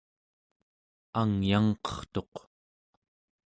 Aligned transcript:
angyangqertuq 1.19 2.33